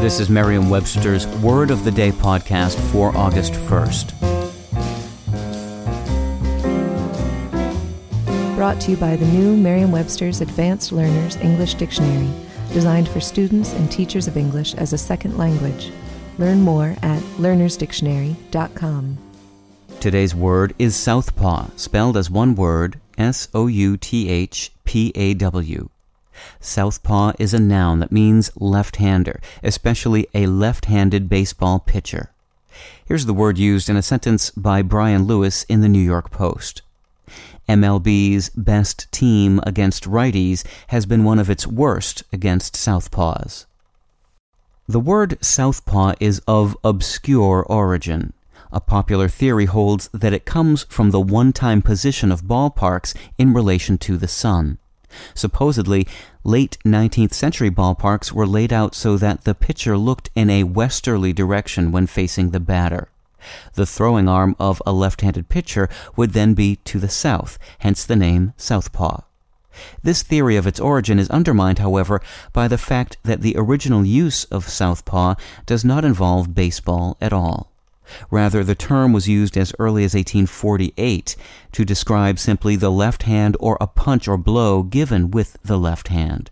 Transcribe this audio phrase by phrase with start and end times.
[0.00, 4.16] This is Merriam-Webster's Word of the Day podcast for August 1st.
[8.56, 12.30] Brought to you by the new Merriam-Webster's Advanced Learners English Dictionary,
[12.72, 15.92] designed for students and teachers of English as a second language.
[16.38, 19.18] Learn more at learnersdictionary.com.
[20.00, 25.34] Today's word is southpaw, spelled as one word S O U T H P A
[25.34, 25.90] W.
[26.60, 32.30] Southpaw is a noun that means left hander, especially a left handed baseball pitcher.
[33.04, 36.82] Here's the word used in a sentence by Brian Lewis in the New York Post.
[37.68, 43.66] MLB's best team against righties has been one of its worst against southpaws.
[44.88, 48.32] The word southpaw is of obscure origin.
[48.72, 53.52] A popular theory holds that it comes from the one time position of ballparks in
[53.52, 54.78] relation to the sun.
[55.34, 56.06] Supposedly,
[56.44, 61.32] late 19th century ballparks were laid out so that the pitcher looked in a westerly
[61.32, 63.08] direction when facing the batter.
[63.74, 68.04] The throwing arm of a left handed pitcher would then be to the south, hence
[68.04, 69.22] the name southpaw.
[70.02, 72.20] This theory of its origin is undermined, however,
[72.52, 77.69] by the fact that the original use of southpaw does not involve baseball at all.
[78.30, 81.36] Rather, the term was used as early as 1848
[81.72, 86.08] to describe simply the left hand or a punch or blow given with the left
[86.08, 86.50] hand.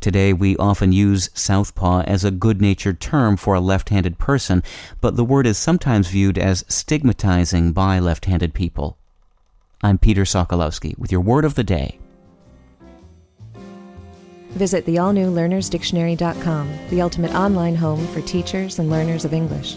[0.00, 4.62] Today, we often use southpaw as a good natured term for a left handed person,
[5.00, 8.98] but the word is sometimes viewed as stigmatizing by left handed people.
[9.82, 11.98] I'm Peter Sokolowski with your word of the day.
[14.50, 19.76] Visit the all new learnersdictionary.com, the ultimate online home for teachers and learners of English.